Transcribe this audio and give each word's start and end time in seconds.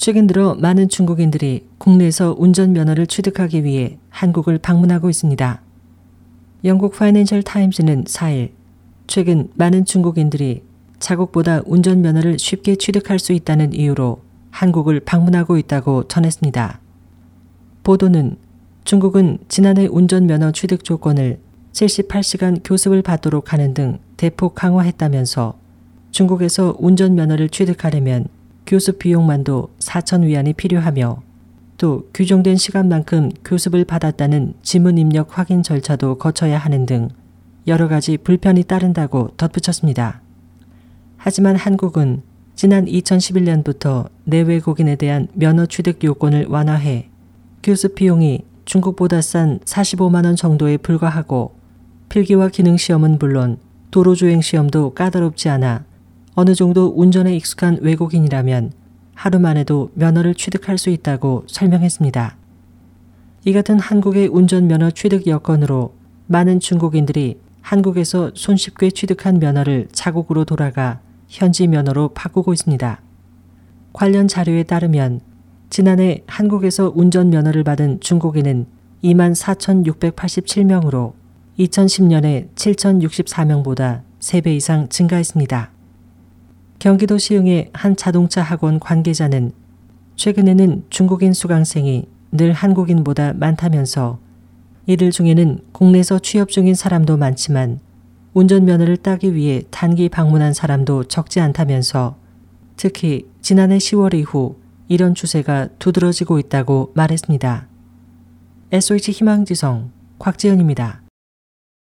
최근 0.00 0.26
들어 0.26 0.54
많은 0.54 0.88
중국인들이 0.88 1.66
국내에서 1.76 2.34
운전면허를 2.38 3.06
취득하기 3.06 3.64
위해 3.64 3.98
한국을 4.08 4.56
방문하고 4.56 5.10
있습니다. 5.10 5.60
영국 6.64 6.96
파이낸셜 6.96 7.42
타임즈는 7.42 8.04
4일 8.04 8.52
최근 9.06 9.50
많은 9.56 9.84
중국인들이 9.84 10.62
자국보다 11.00 11.60
운전면허를 11.66 12.38
쉽게 12.38 12.76
취득할 12.76 13.18
수 13.18 13.34
있다는 13.34 13.74
이유로 13.74 14.22
한국을 14.50 15.00
방문하고 15.00 15.58
있다고 15.58 16.08
전했습니다. 16.08 16.80
보도는 17.82 18.36
중국은 18.84 19.36
지난해 19.48 19.86
운전면허 19.86 20.52
취득 20.52 20.82
조건을 20.82 21.40
78시간 21.74 22.62
교습을 22.64 23.02
받도록 23.02 23.52
하는 23.52 23.74
등 23.74 23.98
대폭 24.16 24.54
강화했다면서 24.54 25.58
중국에서 26.10 26.74
운전면허를 26.78 27.50
취득하려면 27.50 28.28
교습 28.70 29.00
비용만도 29.00 29.70
4천 29.80 30.22
위안이 30.22 30.52
필요하며 30.52 31.22
또 31.76 32.08
규정된 32.14 32.54
시간만큼 32.54 33.30
교습을 33.44 33.84
받았다는 33.84 34.54
지문 34.62 34.96
입력 34.96 35.36
확인 35.36 35.64
절차도 35.64 36.18
거쳐야 36.18 36.56
하는 36.56 36.86
등 36.86 37.08
여러 37.66 37.88
가지 37.88 38.16
불편이 38.16 38.62
따른다고 38.62 39.30
덧붙였습니다. 39.36 40.20
하지만 41.16 41.56
한국은 41.56 42.22
지난 42.54 42.84
2011년부터 42.84 44.08
내외국인에 44.22 44.94
대한 44.94 45.26
면허 45.32 45.66
취득 45.66 46.04
요건을 46.04 46.46
완화해 46.48 47.08
교습 47.64 47.96
비용이 47.96 48.44
중국보다 48.66 49.20
싼 49.20 49.58
45만 49.64 50.26
원 50.26 50.36
정도에 50.36 50.76
불과하고 50.76 51.56
필기와 52.08 52.50
기능 52.50 52.76
시험은 52.76 53.18
물론 53.18 53.58
도로 53.90 54.14
주행 54.14 54.40
시험도 54.40 54.94
까다롭지 54.94 55.48
않아 55.48 55.89
어느 56.34 56.54
정도 56.54 56.92
운전에 56.96 57.34
익숙한 57.36 57.78
외국인이라면 57.80 58.72
하루 59.14 59.38
만에도 59.38 59.90
면허를 59.94 60.34
취득할 60.34 60.78
수 60.78 60.90
있다고 60.90 61.44
설명했습니다. 61.46 62.36
이 63.44 63.52
같은 63.52 63.78
한국의 63.78 64.28
운전 64.28 64.66
면허 64.66 64.90
취득 64.90 65.26
여건으로 65.26 65.94
많은 66.26 66.60
중국인들이 66.60 67.38
한국에서 67.60 68.30
손쉽게 68.34 68.90
취득한 68.90 69.38
면허를 69.38 69.88
자국으로 69.92 70.44
돌아가 70.44 71.00
현지 71.28 71.66
면허로 71.66 72.08
바꾸고 72.08 72.52
있습니다. 72.52 73.00
관련 73.92 74.28
자료에 74.28 74.62
따르면 74.62 75.20
지난해 75.68 76.22
한국에서 76.26 76.92
운전 76.94 77.30
면허를 77.30 77.64
받은 77.64 78.00
중국인은 78.00 78.66
2만 79.04 79.34
4,687명으로 79.34 81.12
2010년에 81.58 82.48
7,064명보다 82.54 84.02
3배 84.20 84.48
이상 84.56 84.88
증가했습니다. 84.88 85.79
경기도 86.80 87.18
시흥의 87.18 87.70
한 87.74 87.94
자동차 87.94 88.40
학원 88.40 88.80
관계자는 88.80 89.52
최근에는 90.16 90.84
중국인 90.88 91.34
수강생이 91.34 92.06
늘 92.32 92.54
한국인보다 92.54 93.34
많다면서 93.34 94.18
이들 94.86 95.10
중에는 95.10 95.60
국내에서 95.72 96.18
취업 96.20 96.48
중인 96.48 96.74
사람도 96.74 97.18
많지만 97.18 97.80
운전면허를 98.32 98.96
따기 98.96 99.34
위해 99.34 99.62
단기 99.70 100.08
방문한 100.08 100.54
사람도 100.54 101.04
적지 101.04 101.40
않다면서 101.40 102.16
특히 102.76 103.26
지난해 103.42 103.76
10월 103.76 104.14
이후 104.14 104.56
이런 104.88 105.14
추세가 105.14 105.68
두드러지고 105.78 106.38
있다고 106.38 106.92
말했습니다. 106.94 107.68
SOH 108.72 109.12
희망지성 109.12 109.90
곽지연입니다. 110.18 111.02